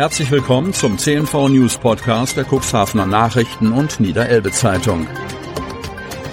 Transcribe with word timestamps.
Herzlich 0.00 0.30
willkommen 0.30 0.72
zum 0.72 0.96
CNV 0.96 1.50
News 1.50 1.76
Podcast 1.76 2.34
der 2.34 2.46
Cuxhavener 2.50 3.04
Nachrichten 3.04 3.70
und 3.70 4.00
Niederelbe 4.00 4.50
Zeitung. 4.50 5.06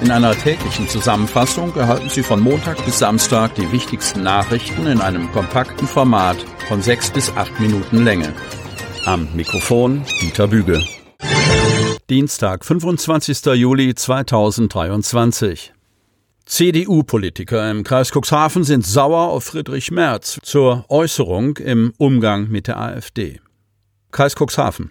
In 0.02 0.10
einer 0.10 0.34
täglichen 0.38 0.88
Zusammenfassung 0.88 1.76
erhalten 1.76 2.08
Sie 2.08 2.24
von 2.24 2.40
Montag 2.40 2.86
bis 2.86 3.00
Samstag 3.00 3.56
die 3.56 3.70
wichtigsten 3.74 4.24
Nachrichten 4.24 4.88
in 4.88 5.02
einem 5.02 5.30
kompakten 5.34 5.86
Format 5.86 6.38
von 6.70 6.82
sechs 6.82 7.12
bis 7.12 7.30
acht 7.36 7.60
Minuten 7.60 8.06
Länge. 8.06 8.34
Am 9.04 9.28
Mikrofon 9.36 10.06
Dieter 10.22 10.48
Büge. 10.48 10.82
Dienstag, 12.10 12.64
25. 12.64 13.48
Juli 13.48 13.94
2023. 13.94 15.74
CDU-Politiker 16.46 17.70
im 17.70 17.84
Kreis 17.84 18.14
Cuxhaven 18.14 18.64
sind 18.64 18.86
sauer 18.86 19.28
auf 19.28 19.44
Friedrich 19.44 19.92
Merz 19.92 20.40
zur 20.42 20.86
Äußerung 20.88 21.58
im 21.58 21.92
Umgang 21.98 22.48
mit 22.48 22.68
der 22.68 22.80
AfD. 22.80 23.42
Kreis 24.18 24.34
Cuxhaven. 24.36 24.90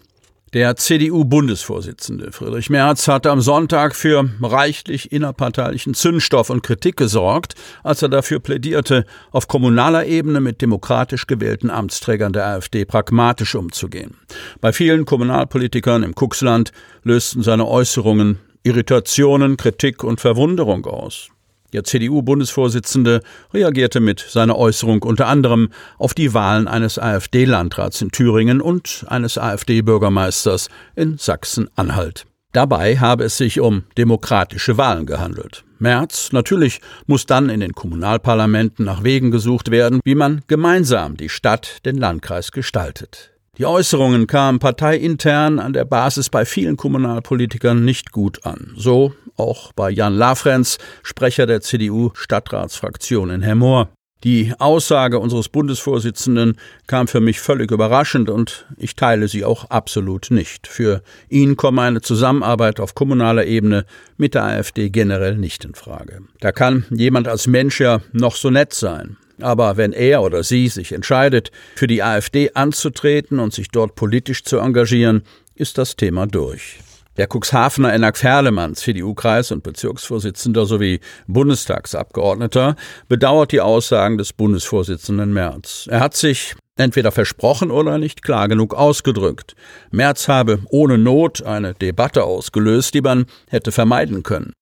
Der 0.53 0.77
CDU-Bundesvorsitzende 0.77 2.31
Friedrich 2.31 2.71
Merz 2.71 3.09
hatte 3.09 3.33
am 3.33 3.41
Sonntag 3.41 3.97
für 3.97 4.31
reichlich 4.41 5.11
innerparteilichen 5.11 5.95
Zündstoff 5.95 6.49
und 6.49 6.63
Kritik 6.63 6.97
gesorgt, 6.97 7.57
als 7.83 8.03
er 8.03 8.09
dafür 8.09 8.39
plädierte, 8.39 9.05
auf 9.33 9.49
kommunaler 9.49 10.07
Ebene 10.07 10.41
mit 10.41 10.63
demokratisch 10.63 11.27
gewählten 11.27 11.71
Amtsträgern 11.71 12.33
der 12.33 12.47
AfD 12.47 12.85
pragmatisch 12.85 13.57
umzugehen. 13.57 14.17
Bei 14.61 14.73
vielen 14.73 15.07
Kommunalpolitikern 15.07 16.05
im 16.05 16.15
Cuxland 16.15 16.71
lösten 17.03 17.43
seine 17.43 17.67
Äußerungen 17.67 18.39
Irritationen, 18.63 19.57
Kritik 19.57 20.05
und 20.05 20.21
Verwunderung 20.21 20.87
aus. 20.87 21.31
Der 21.73 21.85
CDU-Bundesvorsitzende 21.85 23.21
reagierte 23.53 24.01
mit 24.01 24.21
seiner 24.21 24.57
Äußerung 24.57 25.03
unter 25.03 25.27
anderem 25.27 25.71
auf 25.99 26.15
die 26.15 26.35
Wahlen 26.35 26.69
eines 26.69 26.99
AfD-Landrats 26.99 28.03
in 28.03 28.11
Thüringen 28.11 28.61
und 28.61 29.05
eines 29.09 29.39
AfD-Bürgermeisters 29.39 30.69
in 30.95 31.19
Sachsen-Anhalt. 31.19 32.27
Dabei 32.53 32.97
habe 32.99 33.25
es 33.25 33.37
sich 33.37 33.61
um 33.61 33.85
demokratische 33.99 34.79
Wahlen 34.79 35.05
gehandelt. 35.05 35.65
März, 35.79 36.33
natürlich 36.33 36.81
muss 37.07 37.27
dann 37.27 37.51
in 37.51 37.61
den 37.61 37.75
Kommunalparlamenten 37.75 38.85
nach 38.85 39.05
Wegen 39.05 39.31
gesucht 39.31 39.71
werden, 39.71 40.01
wie 40.05 40.15
man 40.15 40.41
gemeinsam 40.47 41.19
die 41.19 41.29
Stadt, 41.29 41.85
den 41.85 41.99
Landkreis 41.99 42.53
gestaltet. 42.53 43.33
Die 43.59 43.67
Äußerungen 43.67 44.27
kamen 44.27 44.59
parteiintern 44.59 45.59
an 45.59 45.73
der 45.73 45.85
Basis 45.85 46.29
bei 46.29 46.45
vielen 46.45 46.77
Kommunalpolitikern 46.77 47.85
nicht 47.85 48.13
gut 48.13 48.45
an. 48.45 48.73
So 48.77 49.15
auch 49.37 49.73
bei 49.73 49.91
Jan 49.91 50.15
Lafrenz, 50.15 50.79
Sprecher 51.03 51.47
der 51.47 51.61
CDU-Stadtratsfraktion 51.61 53.31
in 53.31 53.43
Hemmoor. 53.43 53.89
Die 54.25 54.55
Aussage 54.59 55.19
unseres 55.19 55.51
Bundesvorsitzenden 55.51 56.57
kam 56.87 57.07
für 57.07 57.21
mich 57.21 57.39
völlig 57.39 57.71
überraschend 57.71 58.31
und 58.31 58.67
ich 58.77 58.97
teile 58.97 59.29
sie 59.29 59.45
auch 59.45 59.71
absolut 59.71 60.31
nicht. 60.31 60.67
Für 60.67 61.03
ihn 61.29 61.57
komme 61.57 61.83
eine 61.83 62.01
Zusammenarbeit 62.01 62.81
auf 62.81 62.95
kommunaler 62.95 63.45
Ebene 63.45 63.85
mit 64.17 64.35
der 64.35 64.45
AfD 64.45 64.89
generell 64.89 65.37
nicht 65.37 65.65
in 65.65 65.75
Frage. 65.75 66.23
Da 66.41 66.51
kann 66.51 66.87
jemand 66.91 67.29
als 67.29 67.47
Mensch 67.47 67.81
ja 67.81 68.01
noch 68.13 68.37
so 68.37 68.51
nett 68.51 68.73
sein. 68.73 69.19
Aber 69.41 69.77
wenn 69.77 69.93
er 69.93 70.23
oder 70.23 70.43
sie 70.43 70.69
sich 70.69 70.93
entscheidet, 70.93 71.51
für 71.75 71.87
die 71.87 72.03
AfD 72.03 72.53
anzutreten 72.55 73.39
und 73.39 73.53
sich 73.53 73.69
dort 73.69 73.95
politisch 73.97 74.45
zu 74.45 74.59
engagieren, 74.59 75.23
ist 75.55 75.77
das 75.77 75.95
Thema 75.95 76.27
durch. 76.27 76.79
Der 77.17 77.29
Cuxhavener 77.33 77.95
Enak 77.95 78.19
Ferlemann, 78.19 78.75
CDU-Kreis- 78.75 79.53
und 79.53 79.63
Bezirksvorsitzender 79.63 80.67
sowie 80.67 81.01
Bundestagsabgeordneter, 81.27 82.77
bedauert 83.09 83.53
die 83.53 83.61
Aussagen 83.61 84.19
des 84.19 84.33
Bundesvorsitzenden 84.33 85.33
Merz. 85.33 85.89
Er 85.91 86.01
hat 86.01 86.15
sich 86.15 86.55
entweder 86.77 87.13
versprochen 87.13 87.71
oder 87.71 87.99
nicht 87.99 88.23
klar 88.23 88.49
genug 88.49 88.75
ausgedrückt. 88.75 89.57
Merz 89.91 90.29
habe 90.29 90.59
ohne 90.69 90.99
Not 90.99 91.43
eine 91.43 91.73
Debatte 91.75 92.25
ausgelöst, 92.25 92.93
die 92.93 93.01
man 93.01 93.27
hätte 93.49 93.73
vermeiden 93.73 94.23
können. 94.23 94.53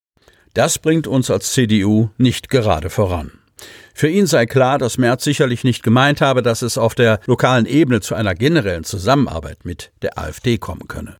Das 0.55 0.79
bringt 0.79 1.09
uns 1.09 1.31
als 1.31 1.53
CDU 1.53 2.11
nicht 2.17 2.49
gerade 2.49 2.89
voran. 2.89 3.33
Für 3.95 4.09
ihn 4.09 4.27
sei 4.27 4.47
klar, 4.47 4.79
dass 4.79 4.99
Merz 4.99 5.25
sicherlich 5.25 5.65
nicht 5.65 5.83
gemeint 5.83 6.21
habe, 6.21 6.43
dass 6.43 6.63
es 6.63 6.79
auf 6.79 6.95
der 6.95 7.21
lokalen 7.27 7.67
Ebene 7.67 8.01
zu 8.01 8.15
einer 8.15 8.35
generellen 8.35 8.85
Zusammenarbeit 8.85 9.65
mit 9.65 9.93
der 10.03 10.19
AfD 10.19 10.59
kommen 10.59 10.87
könne. 10.87 11.17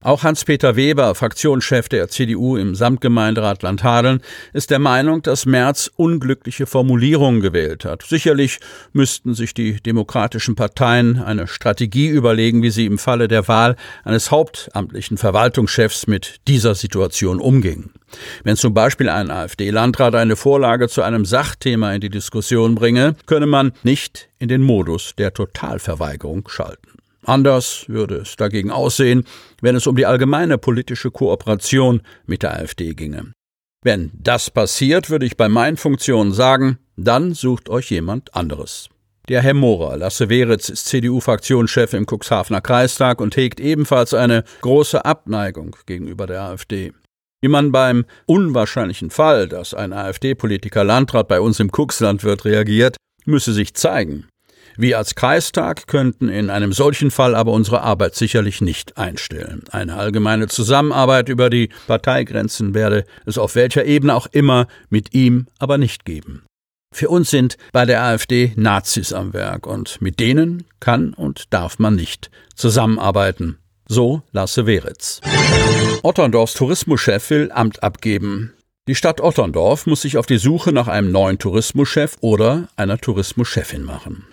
Auch 0.00 0.22
Hans-Peter 0.22 0.76
Weber, 0.76 1.16
Fraktionschef 1.16 1.88
der 1.88 2.06
CDU 2.06 2.56
im 2.56 2.76
Samtgemeinderat 2.76 3.64
Landhadeln, 3.64 4.20
ist 4.52 4.70
der 4.70 4.78
Meinung, 4.78 5.22
dass 5.22 5.44
Merz 5.44 5.90
unglückliche 5.96 6.68
Formulierungen 6.68 7.40
gewählt 7.40 7.84
hat. 7.84 8.04
Sicherlich 8.04 8.60
müssten 8.92 9.34
sich 9.34 9.54
die 9.54 9.82
demokratischen 9.82 10.54
Parteien 10.54 11.20
eine 11.20 11.48
Strategie 11.48 12.06
überlegen, 12.06 12.62
wie 12.62 12.70
sie 12.70 12.86
im 12.86 12.96
Falle 12.96 13.26
der 13.26 13.48
Wahl 13.48 13.74
eines 14.04 14.30
hauptamtlichen 14.30 15.18
Verwaltungschefs 15.18 16.06
mit 16.06 16.36
dieser 16.46 16.76
Situation 16.76 17.40
umgingen. 17.40 17.92
Wenn 18.44 18.54
zum 18.54 18.74
Beispiel 18.74 19.08
ein 19.08 19.32
AfD-Landrat 19.32 20.14
eine 20.14 20.36
Vorlage 20.36 20.88
zu 20.88 21.02
einem 21.02 21.24
Sachthema 21.24 21.92
in 21.92 22.00
die 22.00 22.08
Diskussion 22.08 22.76
bringe, 22.76 23.16
könne 23.26 23.46
man 23.46 23.72
nicht 23.82 24.28
in 24.38 24.46
den 24.46 24.62
Modus 24.62 25.14
der 25.18 25.34
Totalverweigerung 25.34 26.48
schalten. 26.48 26.97
Anders 27.28 27.84
würde 27.88 28.16
es 28.16 28.36
dagegen 28.36 28.70
aussehen, 28.70 29.24
wenn 29.60 29.76
es 29.76 29.86
um 29.86 29.96
die 29.96 30.06
allgemeine 30.06 30.56
politische 30.56 31.10
Kooperation 31.10 32.00
mit 32.24 32.42
der 32.42 32.54
AfD 32.54 32.94
ginge. 32.94 33.32
Wenn 33.84 34.10
das 34.14 34.50
passiert, 34.50 35.10
würde 35.10 35.26
ich 35.26 35.36
bei 35.36 35.50
meinen 35.50 35.76
Funktionen 35.76 36.32
sagen, 36.32 36.78
dann 36.96 37.34
sucht 37.34 37.68
euch 37.68 37.90
jemand 37.90 38.34
anderes. 38.34 38.88
Der 39.28 39.42
Herr 39.42 39.52
Mohrer, 39.52 39.98
Lasse 39.98 40.30
Weritz, 40.30 40.70
ist 40.70 40.86
CDU-Fraktionschef 40.86 41.92
im 41.92 42.06
Cuxhavener 42.06 42.62
Kreistag 42.62 43.20
und 43.20 43.36
hegt 43.36 43.60
ebenfalls 43.60 44.14
eine 44.14 44.42
große 44.62 45.04
Abneigung 45.04 45.76
gegenüber 45.84 46.26
der 46.26 46.44
AfD. 46.44 46.94
Wie 47.42 47.48
man 47.48 47.72
beim 47.72 48.06
unwahrscheinlichen 48.24 49.10
Fall, 49.10 49.48
dass 49.48 49.74
ein 49.74 49.92
AfD-Politiker 49.92 50.82
Landrat 50.82 51.28
bei 51.28 51.42
uns 51.42 51.60
im 51.60 51.70
Cuxland 51.70 52.24
wird, 52.24 52.46
reagiert, 52.46 52.96
müsse 53.26 53.52
sich 53.52 53.74
zeigen. 53.74 54.26
Wir 54.80 54.96
als 54.96 55.16
Kreistag 55.16 55.88
könnten 55.88 56.28
in 56.28 56.50
einem 56.50 56.72
solchen 56.72 57.10
Fall 57.10 57.34
aber 57.34 57.50
unsere 57.50 57.82
Arbeit 57.82 58.14
sicherlich 58.14 58.60
nicht 58.60 58.96
einstellen. 58.96 59.64
Eine 59.72 59.96
allgemeine 59.96 60.46
Zusammenarbeit 60.46 61.28
über 61.28 61.50
die 61.50 61.70
Parteigrenzen 61.88 62.74
werde 62.74 63.04
es 63.26 63.38
auf 63.38 63.56
welcher 63.56 63.86
Ebene 63.86 64.14
auch 64.14 64.28
immer 64.30 64.68
mit 64.88 65.14
ihm 65.14 65.48
aber 65.58 65.78
nicht 65.78 66.04
geben. 66.04 66.44
Für 66.94 67.08
uns 67.08 67.28
sind 67.28 67.56
bei 67.72 67.86
der 67.86 68.04
AfD 68.04 68.52
Nazis 68.54 69.12
am 69.12 69.32
Werk 69.32 69.66
und 69.66 70.00
mit 70.00 70.20
denen 70.20 70.62
kann 70.78 71.12
und 71.12 71.52
darf 71.52 71.80
man 71.80 71.96
nicht 71.96 72.30
zusammenarbeiten. 72.54 73.58
So 73.88 74.22
Lasse 74.30 74.64
Weritz. 74.66 75.20
Otterndorfs 76.04 76.54
Tourismuschef 76.54 77.28
will 77.30 77.50
Amt 77.50 77.82
abgeben. 77.82 78.52
Die 78.86 78.94
Stadt 78.94 79.20
Otterndorf 79.20 79.86
muss 79.86 80.02
sich 80.02 80.18
auf 80.18 80.26
die 80.26 80.38
Suche 80.38 80.70
nach 80.70 80.86
einem 80.86 81.10
neuen 81.10 81.38
Tourismuschef 81.38 82.16
oder 82.20 82.68
einer 82.76 82.98
Tourismuschefin 82.98 83.82
machen. 83.82 84.24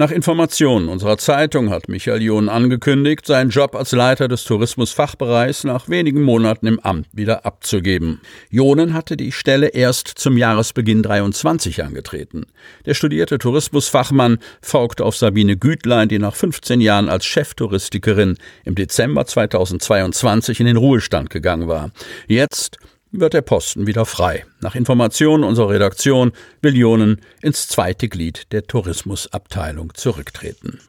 Nach 0.00 0.12
Informationen 0.12 0.88
unserer 0.88 1.18
Zeitung 1.18 1.70
hat 1.70 1.88
Michael 1.88 2.22
John 2.22 2.48
angekündigt, 2.48 3.26
seinen 3.26 3.50
Job 3.50 3.74
als 3.74 3.90
Leiter 3.90 4.28
des 4.28 4.44
Tourismusfachbereichs 4.44 5.64
nach 5.64 5.88
wenigen 5.88 6.22
Monaten 6.22 6.68
im 6.68 6.78
Amt 6.78 7.08
wieder 7.12 7.44
abzugeben. 7.44 8.20
Jonen 8.48 8.94
hatte 8.94 9.16
die 9.16 9.32
Stelle 9.32 9.66
erst 9.66 10.06
zum 10.06 10.36
Jahresbeginn 10.36 11.02
23 11.02 11.82
angetreten. 11.82 12.46
Der 12.86 12.94
studierte 12.94 13.38
Tourismusfachmann 13.38 14.38
folgte 14.62 15.04
auf 15.04 15.16
Sabine 15.16 15.56
Gütlein, 15.56 16.08
die 16.08 16.20
nach 16.20 16.36
15 16.36 16.80
Jahren 16.80 17.08
als 17.08 17.26
Cheftouristikerin 17.26 18.36
im 18.64 18.76
Dezember 18.76 19.26
2022 19.26 20.60
in 20.60 20.66
den 20.66 20.76
Ruhestand 20.76 21.28
gegangen 21.28 21.66
war. 21.66 21.90
Jetzt 22.28 22.78
wird 23.10 23.34
der 23.34 23.42
Posten 23.42 23.86
wieder 23.86 24.04
frei. 24.04 24.44
Nach 24.60 24.74
Informationen 24.74 25.44
unserer 25.44 25.70
Redaktion 25.70 26.32
will 26.62 26.76
Jonen 26.76 27.20
ins 27.42 27.68
zweite 27.68 28.08
Glied 28.08 28.52
der 28.52 28.64
Tourismusabteilung 28.64 29.94
zurücktreten. 29.94 30.80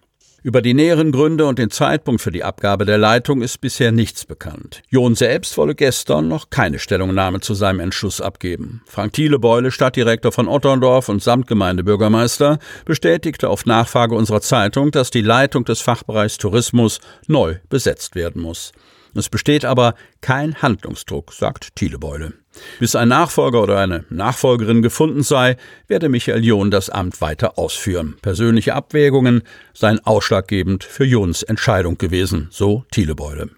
Über 0.41 0.61
die 0.61 0.73
näheren 0.73 1.11
Gründe 1.11 1.45
und 1.47 1.59
den 1.59 1.69
Zeitpunkt 1.69 2.21
für 2.21 2.31
die 2.31 2.45
Abgabe 2.45 2.85
der 2.85 2.97
Leitung 2.97 3.41
ist 3.41 3.59
bisher 3.59 3.91
nichts 3.91 4.25
bekannt. 4.25 4.81
John 4.89 5.15
selbst 5.15 5.57
wolle 5.57 5.75
gestern 5.75 6.29
noch 6.29 6.49
keine 6.49 6.79
Stellungnahme 6.79 7.41
zu 7.41 7.53
seinem 7.53 7.81
Entschluss 7.81 8.21
abgeben. 8.21 8.81
Frank 8.85 9.13
Thielebeule, 9.13 9.69
Stadtdirektor 9.69 10.31
von 10.31 10.47
Otterndorf 10.47 11.09
und 11.09 11.21
Samtgemeindebürgermeister, 11.21 12.59
bestätigte 12.85 13.49
auf 13.49 13.65
Nachfrage 13.65 14.15
unserer 14.15 14.39
Zeitung, 14.39 14.91
dass 14.91 15.11
die 15.11 15.21
Leitung 15.21 15.65
des 15.65 15.81
Fachbereichs 15.81 16.37
Tourismus 16.37 17.01
neu 17.27 17.57
besetzt 17.67 18.15
werden 18.15 18.41
muss. 18.41 18.71
Es 19.15 19.29
besteht 19.29 19.65
aber 19.65 19.95
kein 20.21 20.61
Handlungsdruck, 20.61 21.33
sagt 21.33 21.75
Thielebeule. 21.75 22.33
Bis 22.79 22.95
ein 22.95 23.09
Nachfolger 23.09 23.63
oder 23.63 23.79
eine 23.79 24.05
Nachfolgerin 24.09 24.81
gefunden 24.81 25.23
sei, 25.23 25.57
werde 25.87 26.09
Michael 26.09 26.43
John 26.43 26.71
das 26.71 26.89
Amt 26.89 27.21
weiter 27.21 27.57
ausführen. 27.57 28.15
Persönliche 28.21 28.73
Abwägungen 28.73 29.43
seien 29.73 29.99
ausschlaggebend 30.05 30.83
für 30.83 31.05
Johns 31.05 31.43
Entscheidung 31.43 31.97
gewesen, 31.97 32.47
so 32.51 32.83
Thielebeule. 32.91 33.49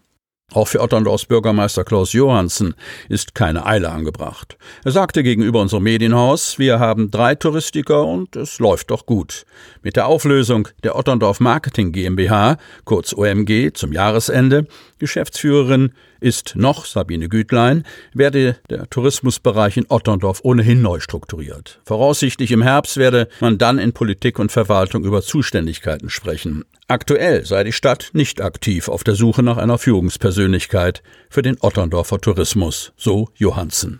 Auch 0.53 0.68
für 0.68 0.81
Otterndorfs 0.81 1.25
Bürgermeister 1.25 1.86
Klaus 1.86 2.12
Johansen 2.12 2.75
ist 3.07 3.36
keine 3.36 3.65
Eile 3.65 3.89
angebracht. 3.89 4.57
Er 4.83 4.92
sagte 4.92 5.24
gegenüber 5.24 5.62
unserem 5.62 5.83
Medienhaus, 5.83 6.59
wir 6.59 6.77
haben 6.77 7.09
drei 7.09 7.36
Touristiker 7.36 8.06
und 8.06 8.36
es 8.36 8.59
läuft 8.59 8.92
doch 8.92 9.06
gut. 9.06 9.45
Mit 9.81 9.95
der 9.95 10.07
Auflösung 10.07 10.68
der 10.83 10.98
Otterndorf 10.98 11.39
Marketing 11.39 11.94
GmbH, 11.94 12.57
kurz 12.83 13.13
OMG, 13.13 13.71
zum 13.74 13.94
Jahresende, 13.94 14.68
Geschäftsführerin 15.00 15.94
ist 16.22 16.54
noch 16.56 16.86
Sabine 16.86 17.28
Gütlein, 17.28 17.84
werde 18.14 18.58
der 18.70 18.90
Tourismusbereich 18.90 19.76
in 19.76 19.86
Otterndorf 19.90 20.40
ohnehin 20.44 20.82
neu 20.82 21.00
strukturiert. 21.00 21.82
Voraussichtlich 21.84 22.52
im 22.52 22.62
Herbst 22.62 22.98
werde 22.98 23.28
man 23.42 23.58
dann 23.58 23.80
in 23.80 23.92
Politik 23.92 24.40
und 24.40 24.52
Verwaltung 24.52 25.04
über 25.04 25.22
Zuständigkeiten 25.22 26.10
sprechen. 26.10 26.64
Aktuell 26.88 27.46
sei 27.46 27.64
die 27.64 27.74
Stadt 27.74 28.12
nicht 28.14 28.42
aktiv 28.42 28.88
auf 28.88 29.04
der 29.04 29.16
Suche 29.16 29.44
nach 29.44 29.58
einer 29.58 29.78
Führungspersönlichkeit 29.78 31.02
für 31.30 31.42
den 31.42 31.58
Otterndorfer 31.60 32.20
Tourismus, 32.20 32.94
so 32.96 33.30
Johansen. 33.36 34.00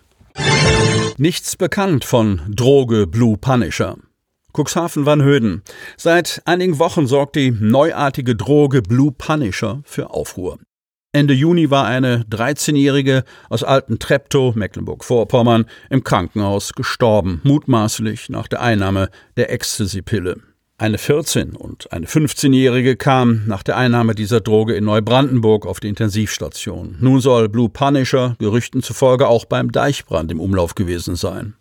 Nichts 1.18 1.56
bekannt 1.56 2.06
von 2.06 2.42
Droge 2.50 3.08
Blue 3.08 3.38
Punisher. 3.38 3.98
Cuxhaven 4.54 5.06
Van 5.06 5.22
Höden. 5.22 5.64
Seit 5.98 6.42
einigen 6.46 6.80
Wochen 6.80 7.08
sorgt 7.08 7.36
die 7.36 7.52
neuartige 7.52 8.36
Droge 8.36 8.82
Blue 8.82 9.12
Punisher 9.12 9.82
für 9.86 10.10
Aufruhr. 10.10 10.60
Ende 11.14 11.34
Juni 11.34 11.70
war 11.70 11.86
eine 11.88 12.24
13-Jährige 12.30 13.26
aus 13.50 13.66
Alten 13.66 14.00
Treptow, 14.00 14.56
Mecklenburg-Vorpommern, 14.56 15.66
im 15.90 16.06
Krankenhaus 16.06 16.72
gestorben, 16.72 17.42
mutmaßlich 17.44 18.30
nach 18.30 18.48
der 18.48 18.62
Einnahme 18.62 19.10
der 19.36 19.52
Ecstasy-Pille. 19.52 20.38
Eine 20.78 20.96
14- 20.96 21.58
und 21.58 21.92
eine 21.92 22.06
15-Jährige 22.06 22.96
kam 22.96 23.44
nach 23.46 23.62
der 23.62 23.76
Einnahme 23.76 24.16
dieser 24.16 24.40
Droge 24.40 24.74
in 24.74 24.86
Neubrandenburg 24.86 25.66
auf 25.66 25.82
die 25.82 25.90
Intensivstation. 25.90 26.96
Nun 27.02 27.20
soll 27.20 27.50
Blue 27.50 27.68
Punisher 27.68 28.38
Gerüchten 28.40 28.82
zufolge 28.82 29.28
auch 29.28 29.44
beim 29.44 29.74
Deichbrand 29.74 30.32
im 30.32 30.40
Umlauf 30.40 30.76
gewesen 30.76 31.18
sein. 31.18 31.56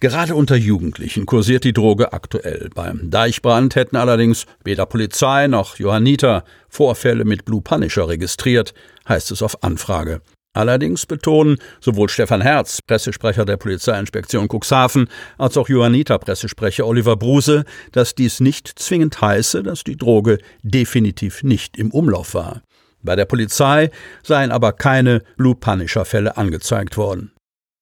Gerade 0.00 0.34
unter 0.34 0.56
Jugendlichen 0.56 1.26
kursiert 1.26 1.64
die 1.64 1.72
Droge 1.72 2.12
aktuell. 2.12 2.70
Beim 2.74 3.10
Deichbrand 3.10 3.74
hätten 3.74 3.96
allerdings 3.96 4.46
weder 4.64 4.86
Polizei 4.86 5.46
noch 5.46 5.78
Johanniter 5.78 6.44
Vorfälle 6.68 7.24
mit 7.24 7.44
Blue 7.44 7.62
Punisher 7.62 8.08
registriert, 8.08 8.74
heißt 9.08 9.30
es 9.30 9.42
auf 9.42 9.62
Anfrage. 9.62 10.20
Allerdings 10.54 11.06
betonen 11.06 11.56
sowohl 11.80 12.10
Stefan 12.10 12.42
Herz, 12.42 12.80
Pressesprecher 12.86 13.46
der 13.46 13.56
Polizeiinspektion 13.56 14.48
Cuxhaven, 14.48 15.08
als 15.38 15.56
auch 15.56 15.68
Johanniter-Pressesprecher 15.68 16.86
Oliver 16.86 17.16
Bruse, 17.16 17.64
dass 17.92 18.14
dies 18.14 18.40
nicht 18.40 18.68
zwingend 18.78 19.20
heiße, 19.20 19.62
dass 19.62 19.82
die 19.82 19.96
Droge 19.96 20.38
definitiv 20.62 21.42
nicht 21.42 21.78
im 21.78 21.90
Umlauf 21.90 22.34
war. 22.34 22.62
Bei 23.02 23.16
der 23.16 23.24
Polizei 23.24 23.90
seien 24.22 24.52
aber 24.52 24.72
keine 24.72 25.22
Blue 25.36 25.54
Punisher-Fälle 25.54 26.36
angezeigt 26.36 26.98
worden. 26.98 27.32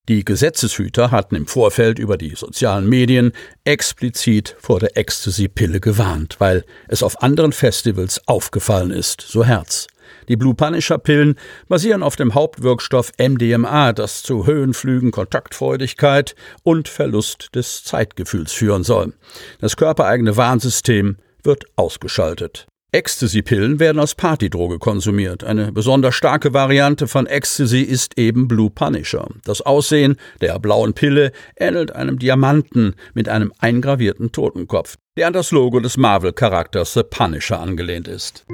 Die 0.08 0.25
Gesetzeshüter 0.25 1.11
hatten 1.11 1.37
im 1.37 1.46
Vorfeld 1.46 1.99
über 1.99 2.17
die 2.17 2.34
sozialen 2.34 2.88
Medien 2.88 3.32
explizit 3.64 4.56
vor 4.58 4.81
der 4.81 4.96
Ecstasy-Pille 4.96 5.81
gewarnt, 5.81 6.37
weil 6.38 6.64
es 6.88 7.02
auf 7.02 7.22
anderen 7.22 7.52
Festivals 7.52 8.26
aufgefallen 8.26 8.93
ist, 8.93 9.20
so 9.20 9.44
Herz. 9.44 9.88
Die 10.31 10.37
Blue 10.37 10.55
Punisher 10.55 10.99
Pillen 10.99 11.35
basieren 11.67 12.05
auf 12.05 12.15
dem 12.15 12.35
Hauptwirkstoff 12.35 13.11
MDMA, 13.19 13.93
das 13.93 14.23
zu 14.23 14.47
Höhenflügen, 14.47 15.11
Kontaktfreudigkeit 15.11 16.37
und 16.62 16.87
Verlust 16.88 17.49
des 17.56 17.82
Zeitgefühls 17.82 18.53
führen 18.53 18.85
soll. 18.85 19.12
Das 19.61 19.77
körpereigene 19.77 20.37
Warnsystem 20.37 21.17
wird 21.43 21.65
ausgeschaltet. 21.75 22.69
Ecstasy-Pillen 22.93 23.81
werden 23.81 23.99
als 23.99 24.15
Partydroge 24.15 24.79
konsumiert. 24.79 25.43
Eine 25.43 25.73
besonders 25.73 26.15
starke 26.15 26.55
Variante 26.55 27.09
von 27.09 27.27
Ecstasy 27.27 27.81
ist 27.81 28.17
eben 28.17 28.47
Blue 28.47 28.71
Punisher. 28.71 29.27
Das 29.44 29.62
Aussehen 29.62 30.17
der 30.41 30.61
blauen 30.61 30.94
Pille 30.94 31.32
ähnelt 31.56 31.93
einem 31.93 32.21
Diamanten 32.21 32.94
mit 33.15 33.29
einem 33.29 33.53
eingravierten 33.59 34.31
Totenkopf, 34.31 34.94
der 35.17 35.27
an 35.27 35.32
das 35.32 35.50
Logo 35.50 35.81
des 35.81 35.97
Marvel-Charakters 35.97 36.94
The 36.94 37.03
Punisher 37.03 37.61
angelehnt 37.61 38.06
ist. 38.06 38.44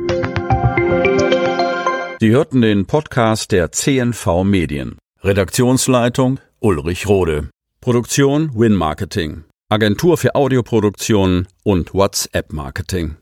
Sie 2.19 2.31
hörten 2.31 2.63
den 2.63 2.87
Podcast 2.87 3.53
der 3.53 3.73
CNV 3.73 4.43
Medien. 4.43 4.97
Redaktionsleitung 5.23 6.41
Ulrich 6.61 7.07
Rode. 7.07 7.51
Produktion 7.83 8.59
Win 8.59 8.73
Marketing. 8.73 9.45
Agentur 9.69 10.17
für 10.17 10.35
Audioproduktion 10.35 11.47
und 11.63 11.93
WhatsApp 11.93 12.55
Marketing. 12.55 13.17